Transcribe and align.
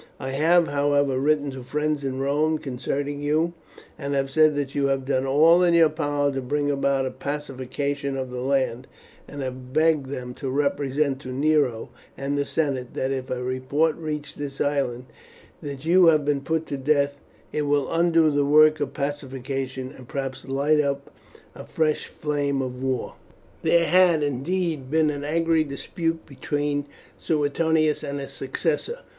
I 0.19 0.31
have, 0.31 0.67
however, 0.69 1.19
written 1.19 1.51
to 1.51 1.61
friends 1.61 2.03
in 2.03 2.17
Rome 2.17 2.57
concerning 2.57 3.21
you, 3.21 3.53
and 3.99 4.15
have 4.15 4.31
said 4.31 4.55
that 4.55 4.73
you 4.73 4.87
have 4.87 5.05
done 5.05 5.27
all 5.27 5.61
in 5.61 5.75
your 5.75 5.89
power 5.89 6.31
to 6.31 6.41
bring 6.41 6.71
about 6.71 7.05
a 7.05 7.11
pacification 7.11 8.17
of 8.17 8.31
the 8.31 8.41
land, 8.41 8.87
and 9.27 9.43
have 9.43 9.73
begged 9.73 10.07
them 10.07 10.33
to 10.33 10.49
represent 10.49 11.19
to 11.21 11.27
Nero 11.31 11.89
and 12.17 12.35
the 12.35 12.47
senate 12.47 12.95
that 12.95 13.11
if 13.11 13.29
a 13.29 13.43
report 13.43 13.95
reach 13.95 14.33
this 14.33 14.59
island 14.59 15.05
that 15.61 15.85
you 15.85 16.07
have 16.07 16.25
been 16.25 16.41
put 16.41 16.65
to 16.65 16.77
death, 16.77 17.19
it 17.53 17.67
will 17.67 17.93
undo 17.93 18.31
the 18.31 18.43
work 18.43 18.79
of 18.79 18.95
pacification, 18.95 19.93
and 19.95 20.07
perhaps 20.07 20.47
light 20.47 20.79
up 20.81 21.11
a 21.53 21.63
fresh 21.63 22.07
flame 22.07 22.59
of 22.59 22.81
war." 22.81 23.13
There 23.61 23.85
had, 23.85 24.23
indeed, 24.23 24.89
been 24.89 25.11
an 25.11 25.23
angry 25.23 25.63
dispute 25.63 26.25
between 26.25 26.87
Suetonius 27.19 28.01
and 28.01 28.19
his 28.19 28.31
successor. 28.33 29.01